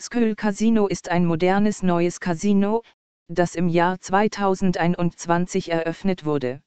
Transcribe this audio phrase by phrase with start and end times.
[0.00, 2.84] Skull Casino ist ein modernes neues Casino,
[3.26, 6.62] das im Jahr 2021 eröffnet wurde.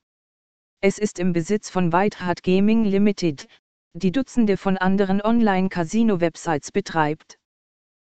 [0.81, 3.47] Es ist im Besitz von Whitehart Gaming Limited,
[3.93, 7.37] die Dutzende von anderen Online-Casino-Websites betreibt.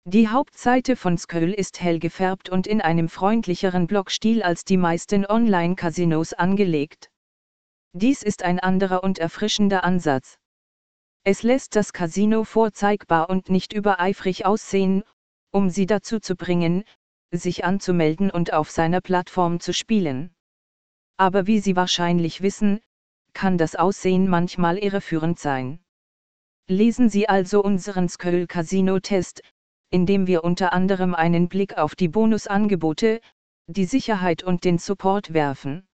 [0.04, 5.24] Die Hauptseite von Skull ist hell gefärbt und in einem freundlicheren Blockstil als die meisten
[5.24, 7.08] Online-Casinos angelegt.
[7.92, 10.38] Dies ist ein anderer und erfrischender Ansatz.
[11.26, 15.04] Es lässt das Casino vorzeigbar und nicht übereifrig aussehen,
[15.50, 16.84] um sie dazu zu bringen,
[17.30, 20.34] sich anzumelden und auf seiner Plattform zu spielen.
[21.16, 22.80] Aber wie Sie wahrscheinlich wissen,
[23.32, 25.80] kann das Aussehen manchmal irreführend sein.
[26.68, 29.42] Lesen Sie also unseren Skull Casino Test,
[29.90, 33.20] in dem wir unter anderem einen Blick auf die Bonusangebote,
[33.66, 35.86] die Sicherheit und den Support werfen.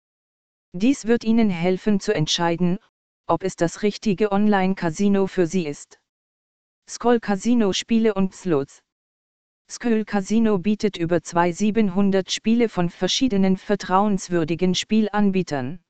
[0.73, 2.79] Dies wird Ihnen helfen zu entscheiden,
[3.29, 6.01] ob es das richtige Online-Casino für Sie ist.
[6.89, 8.83] Skoll Casino Spiele und Slots.
[9.71, 15.81] Skoll Casino bietet über 2700 Spiele von verschiedenen vertrauenswürdigen Spielanbietern.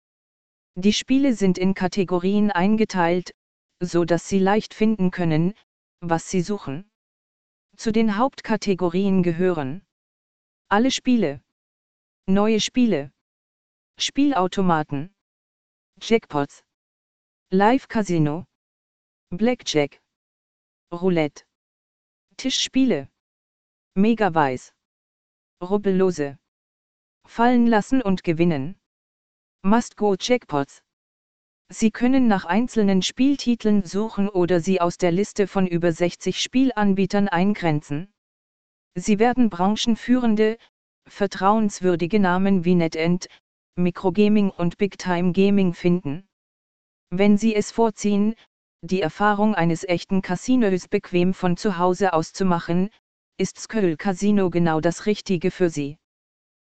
[0.75, 3.33] Die Spiele sind in Kategorien eingeteilt,
[3.81, 5.55] so dass Sie leicht finden können,
[6.01, 6.91] was Sie suchen.
[7.77, 9.83] Zu den Hauptkategorien gehören
[10.69, 11.41] alle Spiele,
[12.27, 13.13] neue Spiele,
[13.99, 15.15] Spielautomaten,
[16.01, 16.63] Jackpots,
[17.51, 18.45] Live-Casino,
[19.31, 20.03] Blackjack,
[20.93, 21.47] Roulette,
[22.37, 23.09] Tischspiele,
[23.95, 24.75] Megaweiß,
[25.63, 26.39] Rubbellose,
[27.27, 28.79] Fallen lassen und gewinnen,
[29.63, 30.83] Must-Go-Jackpots.
[31.71, 37.29] Sie können nach einzelnen Spieltiteln suchen oder sie aus der Liste von über 60 Spielanbietern
[37.29, 38.13] eingrenzen.
[38.95, 40.59] Sie werden branchenführende,
[41.07, 43.29] vertrauenswürdige Namen wie NetEnt,
[43.75, 46.28] Microgaming und Big Time Gaming finden.
[47.11, 48.35] Wenn Sie es vorziehen,
[48.83, 52.91] die Erfahrung eines echten Casinos bequem von zu Hause aus zu machen,
[53.39, 55.97] ist Skull Casino genau das Richtige für Sie.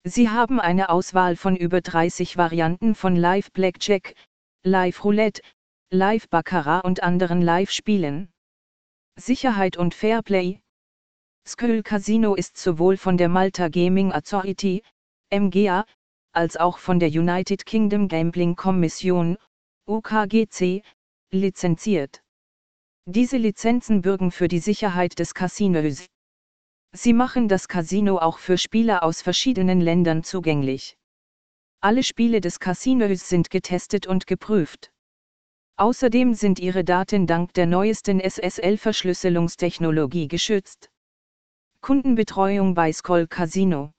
[0.05, 4.15] Sie haben eine Auswahl von über 30 Varianten von Live Blackjack,
[4.65, 5.43] Live Roulette,
[5.91, 8.31] Live Baccarat und anderen Live-Spielen.
[9.19, 10.61] Sicherheit und Fairplay.
[11.47, 14.83] Skull Casino ist sowohl von der Malta Gaming Authority,
[15.33, 15.85] MGA,
[16.33, 19.37] als auch von der United Kingdom Gambling Commission,
[19.91, 20.83] UKGC,
[21.33, 22.23] lizenziert.
[23.07, 26.07] Diese Lizenzen bürgen für die Sicherheit des Casinos.
[26.93, 30.97] Sie machen das Casino auch für Spieler aus verschiedenen Ländern zugänglich.
[31.81, 34.93] Alle Spiele des Casinos sind getestet und geprüft.
[35.77, 40.89] Außerdem sind ihre Daten dank der neuesten SSL-Verschlüsselungstechnologie geschützt.
[41.81, 43.91] Kundenbetreuung bei Skoll Casino.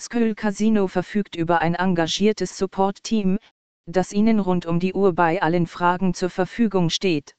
[0.00, 3.38] Skoll Casino verfügt über ein engagiertes Support-Team,
[3.86, 7.34] das Ihnen rund um die Uhr bei allen Fragen zur Verfügung steht.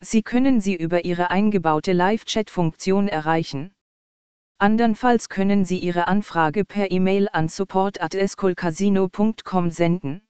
[0.00, 3.72] Sie können sie über Ihre eingebaute Live-Chat-Funktion erreichen.
[4.58, 10.22] Andernfalls können Sie Ihre Anfrage per E-Mail an support.escolcasino.com senden.